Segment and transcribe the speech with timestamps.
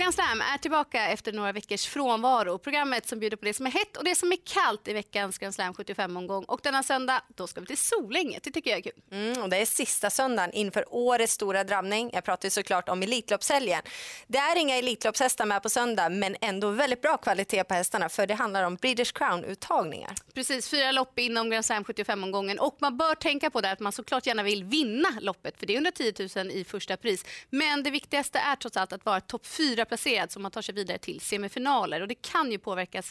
[0.00, 2.58] Grand Slam är tillbaka efter några veckors frånvaro.
[2.58, 5.38] Programmet som bjuder på det som är hett och det som är kallt i veckans
[5.38, 6.44] Grand Slam 75-omgång.
[6.44, 8.38] Och denna söndag, då ska vi till Solänge.
[8.42, 9.02] Det tycker jag är kul.
[9.10, 12.10] Mm, och det är sista söndagen inför årets stora drabbning.
[12.12, 13.82] Jag pratar ju såklart om Elitloppshelgen.
[14.26, 18.26] Det är inga Elitloppshästar med på söndag, men ändå väldigt bra kvalitet på hästarna, för
[18.26, 20.14] det handlar om British Crown-uttagningar.
[20.34, 22.58] Precis, fyra lopp inom Grand Slam 75-omgången.
[22.58, 25.72] Och man bör tänka på det att man såklart gärna vill vinna loppet, för det
[25.72, 27.24] är 110 000 i första pris.
[27.50, 30.74] Men det viktigaste är trots allt att vara topp fyra placerad så man tar sig
[30.74, 32.00] vidare till semifinaler.
[32.00, 33.02] Och det kan ju påverka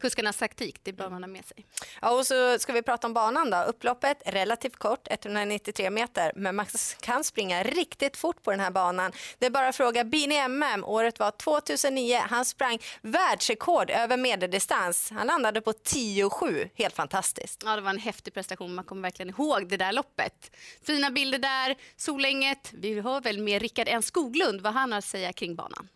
[0.00, 1.66] kuskarnas taktik, det bör man ha med sig.
[2.02, 3.56] Ja, och så ska vi prata om banan då.
[3.56, 6.66] Upploppet relativt kort, 193 meter, men man
[7.00, 9.12] kan springa riktigt fort på den här banan.
[9.38, 12.16] Det är bara att fråga Bini MM, året var 2009.
[12.30, 15.10] Han sprang världsrekord över medeldistans.
[15.10, 17.62] Han landade på 10,7, helt fantastiskt.
[17.64, 20.56] Ja, det var en häftig prestation, man kommer verkligen ihåg det där loppet.
[20.86, 22.70] Fina bilder där, Solänget.
[22.72, 25.88] Vi hör väl med Rickard N Skoglund vad han har att säga kring banan.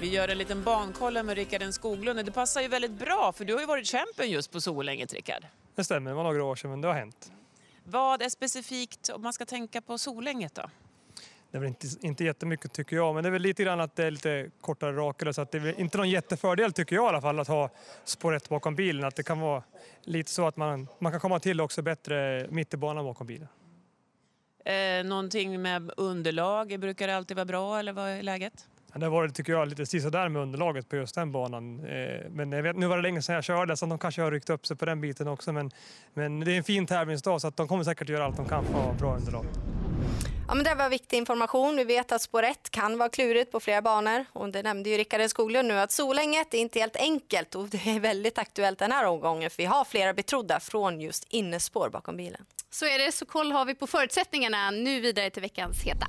[0.00, 2.24] Vi gör en liten bankoll med Rickard Skoglund.
[2.24, 5.46] Det passar ju väldigt bra för du har ju varit champion just på Solänget, Rickard.
[5.74, 7.32] Det stämmer, det var några år sedan men det har hänt.
[7.84, 10.70] Vad är specifikt om man ska tänka på Solänget då?
[11.50, 13.96] Det är väl inte, inte jättemycket tycker jag, men det är väl lite grann att
[13.96, 17.08] det är lite kortare rakare så att det är inte någon jättefördel tycker jag i
[17.08, 17.70] alla fall att ha
[18.04, 19.04] spår 1 bakom bilen.
[19.04, 19.62] Att det kan vara
[20.02, 23.48] lite så att man, man kan komma till också bättre mitt i banan bakom bilen.
[24.64, 28.66] Eh, någonting med underlag, brukar det alltid vara bra eller vad är läget?
[28.98, 31.84] Det har varit, tycker jag, lite där med underlaget på just den banan.
[31.86, 34.30] Eh, men jag vet, nu var det länge sedan jag körde så de kanske har
[34.30, 35.52] ryckt upp sig på den biten också.
[35.52, 35.70] Men,
[36.14, 38.64] men det är en fin tävlingsdag så att de kommer säkert göra allt de kan
[38.64, 39.46] för att ha bra underlag.
[40.48, 41.76] Ja, men det var viktig information.
[41.76, 44.24] Vi vet att spår 1 kan vara klurigt på flera banor.
[44.32, 47.86] Och det nämnde ju Rickard Skoglund nu att Solänget är inte helt enkelt och det
[47.86, 52.16] är väldigt aktuellt den här omgången för vi har flera betrodda från just innespår bakom
[52.16, 52.44] bilen.
[52.70, 54.70] Så är det, så koll har vi på förutsättningarna.
[54.70, 56.06] Nu vidare till veckans heta.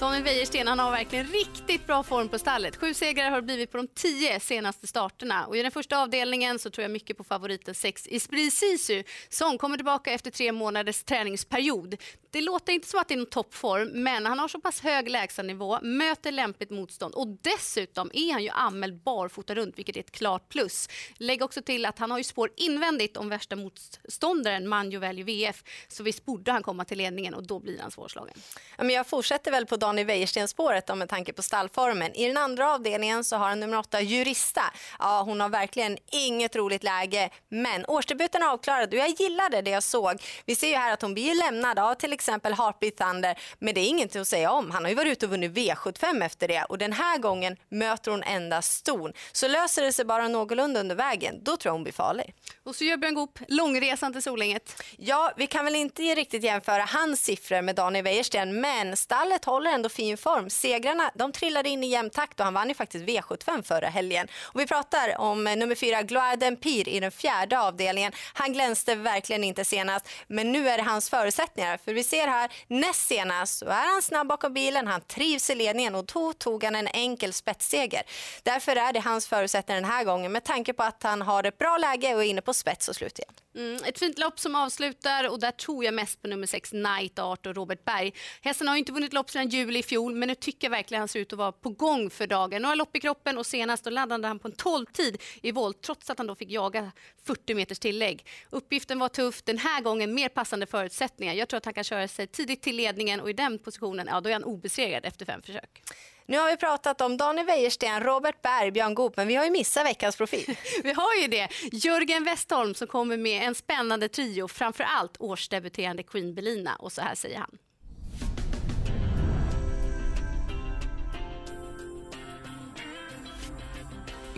[0.00, 2.76] Daniel Wäjersten han har verkligen riktigt bra form på stallet.
[2.76, 5.46] Sju segrar har det blivit på de tio senaste starterna.
[5.46, 9.58] Och I den första avdelningen så tror jag mycket på favoriten 6 Esprit Sisu som
[9.58, 11.96] kommer tillbaka efter tre månaders träningsperiod.
[12.30, 15.08] Det låter inte som att det är någon toppform, men han har så pass hög
[15.08, 20.10] lägstanivå, möter lämpligt motstånd och dessutom är han ju anmäld barfota runt, vilket är ett
[20.10, 20.88] klart plus.
[21.16, 25.64] Lägg också till att han har ju spår invändigt om värsta motståndaren Manjo väljer VF,
[25.88, 28.34] så visst borde han komma till ledningen och då blir han svårslagen.
[28.78, 32.14] jag fortsätter väl på Daniel Wäjersten-spåret med tanke på stallformen.
[32.14, 34.62] I den andra avdelningen så har han nummer åtta Jurista.
[34.98, 39.70] Ja, hon har verkligen inget roligt läge, men årsdebuten är avklarad och jag gillade det
[39.70, 40.22] jag såg.
[40.44, 43.80] Vi ser ju här att hon blir lämnad av till exempel Heartbeat Thunder, men det
[43.80, 44.70] är inget att säga om.
[44.70, 48.10] Han har ju varit ute och vunnit V75 efter det och den här gången möter
[48.10, 49.12] hon endast ston.
[49.32, 52.34] Så löser det sig bara någorlunda under vägen, då tror jag hon blir farlig.
[52.64, 54.82] Och så gör Björn Goop långresan till Solänget.
[54.96, 59.70] Ja, vi kan väl inte riktigt jämföra hans siffror med Daniel Wäjersten, men stallet håller
[59.78, 60.50] ändå fin form.
[60.50, 64.28] Segrarna de trillade in i jämn takt och han vann ju faktiskt V75 förra helgen.
[64.42, 68.12] Och vi pratar om eh, nummer fyra, Gloire Pir i den fjärde avdelningen.
[68.32, 71.78] Han glänste verkligen inte senast, men nu är det hans förutsättningar.
[71.84, 75.54] För vi ser här, näst senast så är han snabb bakom bilen, han trivs i
[75.54, 78.02] ledningen och då tog han en enkel spetsseger.
[78.42, 81.58] Därför är det hans förutsättningar den här gången med tanke på att han har ett
[81.58, 83.34] bra läge och är inne på spets och slut igen.
[83.58, 87.18] Mm, ett fint lopp som avslutar och där tror jag mest på nummer 6 Night
[87.18, 88.12] Art och Robert Berg.
[88.42, 91.08] Hästen har inte vunnit lopp sedan juli i fjol men nu tycker jag verkligen han
[91.08, 92.62] ser ut att vara på gång för dagen.
[92.62, 96.10] Några lopp i kroppen och senast då laddade han på en 12-tid i volt trots
[96.10, 96.92] att han då fick jaga
[97.24, 98.26] 40 meters tillägg.
[98.50, 101.34] Uppgiften var tuff, den här gången mer passande förutsättningar.
[101.34, 104.20] Jag tror att han kan köra sig tidigt till ledningen och i den positionen ja,
[104.20, 105.82] då är han obesegrad efter fem försök.
[106.30, 109.50] Nu har vi pratat om Daniel Wäjersten, Robert Berg, Björn Goop, men vi har ju
[109.50, 110.56] missat veckans profil.
[110.82, 111.48] vi har ju det.
[111.72, 116.76] Jörgen Westholm som kommer med en spännande trio, framför allt årsdebuterande Queen Belina.
[116.76, 117.58] Och så här säger han.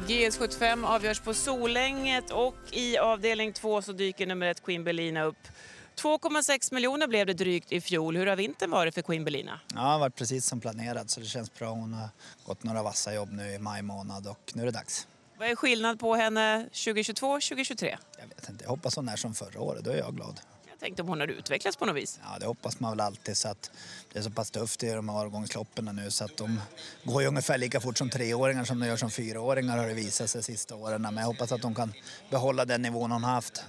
[0.06, 5.49] GS75 avgörs på Solänget och i avdelning två så dyker nummer ett Queen Belina upp.
[5.97, 8.17] 2,6 miljoner blev det drygt i fjol.
[8.17, 9.61] Hur har vintern varit för Queen Belina?
[9.69, 11.69] Ja, det har varit precis som planerat så det känns bra.
[11.69, 12.08] Hon har
[12.44, 15.06] gått några vassa jobb nu i maj månad och nu är det dags.
[15.38, 17.97] Vad är skillnad på henne 2022-2023?
[18.19, 20.41] Jag vet inte, jag hoppas hon är som förra året, då är jag glad.
[20.80, 22.20] Tänkte om hon har utvecklats på något vis.
[22.22, 23.70] Ja, det hoppas man väl alltid så att
[24.12, 26.60] det är så pass tufft i de här årgångsloppen nu så att de
[27.04, 30.30] går ju ungefär lika fort som treåringar som de gör som fyraåringar har det visat
[30.30, 31.02] sig de sista åren.
[31.02, 31.92] Men jag hoppas att de kan
[32.30, 33.64] behålla den nivån hon haft.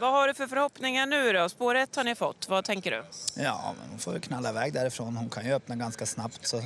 [0.00, 1.48] Vad har du för förhoppningar nu då?
[1.48, 2.48] Spår 1 har ni fått.
[2.48, 3.04] Vad tänker du?
[3.42, 5.16] Ja, men hon får knalla iväg därifrån.
[5.16, 6.46] Hon kan ju öppna ganska snabbt.
[6.46, 6.62] Så,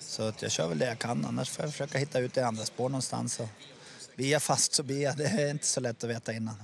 [0.00, 1.24] så att jag kör väl det jag kan.
[1.24, 3.48] Annars får jag försöka hitta ut i andra spår någonstans och
[4.16, 5.16] blir jag fast så blir jag.
[5.16, 6.54] Det är inte så lätt att veta innan.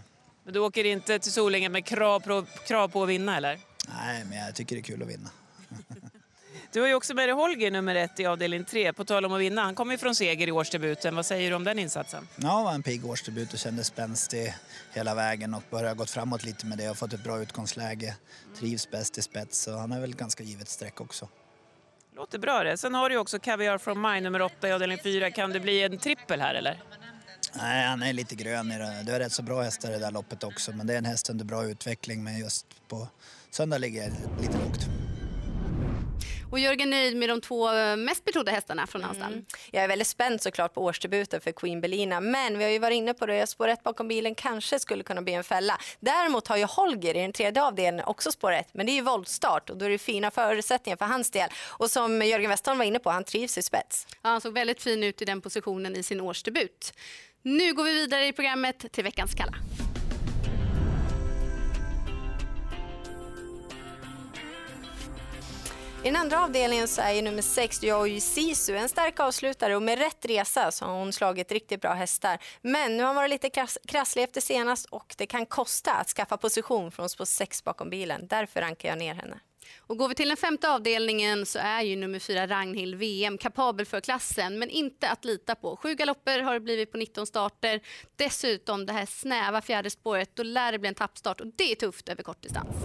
[0.45, 3.59] Men du åker inte till Solänge med krav på, krav på att vinna eller?
[3.89, 5.31] Nej, men jag tycker det är kul att vinna.
[6.73, 8.93] Du har ju också med dig Holger nummer ett i avdelning tre.
[8.93, 11.17] På tal om att vinna, han kommer ju från seger i årsdebuten.
[11.17, 12.29] Vad säger du om den insatsen?
[12.37, 14.55] Ja, det var en pigg årsdebut och kändes spänstig
[14.93, 18.17] hela vägen och börjar gått framåt lite med det och fått ett bra utgångsläge.
[18.59, 21.29] Trivs bäst i spets så han är väl ganska givet streck också.
[22.17, 22.77] Låter bra det.
[22.77, 25.31] Sen har du också Caviar from Mine nummer åtta i avdelning fyra.
[25.31, 26.83] Kan det bli en trippel här eller?
[27.57, 29.03] Nej, han är lite grön i det.
[29.07, 31.05] Du har rätt så bra hästar i det där loppet också men det är en
[31.05, 33.09] häst under bra utveckling men just på
[33.51, 35.04] söndag ligger jag lite lågt.
[36.55, 39.19] Och Jörgen nöjd med de två eh, mest betrodda hästarna från hans.
[39.19, 39.45] Mm.
[39.71, 42.95] Jag är väldigt spänd såklart på årsdebuten för Queen Belina men vi har ju varit
[42.95, 45.79] inne på det, spår 1 bakom bilen kanske skulle kunna bli en fälla.
[46.01, 49.01] Däremot har ju Holger i den tredje avdelningen också spår 1 men det är ju
[49.01, 51.51] voltstart och då är det fina förutsättningar för hans del.
[51.67, 54.07] Och som Jörgen Westholm var inne på, han trivs i spets.
[54.23, 56.93] Ja, han såg väldigt fin ut i den positionen i sin årsdebut.
[57.43, 59.55] Nu går vi vidare i programmet till veckans kalla.
[66.05, 69.99] I den andra avdelningen så är nummer 6 Joy Sisu en stark avslutare och med
[69.99, 72.39] rätt resa så har hon slagit riktigt bra hästar.
[72.63, 76.09] Men nu har hon varit lite krass, krasslig efter senast och det kan kosta att
[76.09, 78.27] skaffa position från spår 6 bakom bilen.
[78.27, 79.41] Därför rankar jag ner henne.
[79.79, 83.87] Och går vi till den femte avdelningen så är ju nummer fyra Ragnhild VM kapabel
[83.87, 85.77] för klassen men inte att lita på.
[85.77, 87.81] Sju galopper har det blivit på 19 starter.
[88.17, 91.75] Dessutom det här snäva fjärde spåret, då lär det bli en tappstart och det är
[91.75, 92.77] tufft över kortdistans.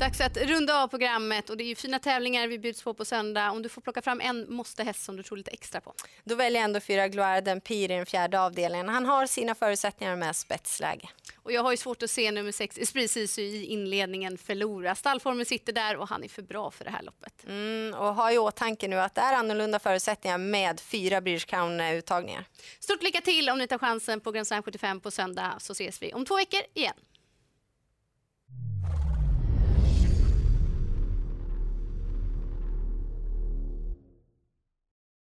[0.00, 3.04] Dags att runda av programmet och det är ju fina tävlingar vi bjuds på på
[3.04, 3.50] söndag.
[3.50, 5.94] Om du får plocka fram en måste-häst som du tror lite extra på.
[6.24, 8.88] Då väljer jag ändå fyra Gloire d'Empire i den fjärde avdelningen.
[8.88, 11.08] Han har sina förutsättningar med spetsläge.
[11.36, 14.94] Och jag har ju svårt att se nummer sex Esprit Sisu i inledningen förlora.
[14.94, 17.44] Stallformen sitter där och han är för bra för det här loppet.
[17.46, 22.44] Mm, och ha i åtanke nu att det är annorlunda förutsättningar med fyra British Crown-uttagningar.
[22.80, 26.02] Stort lycka till om ni tar chansen på Grand Slam 75 på söndag så ses
[26.02, 26.94] vi om två veckor igen.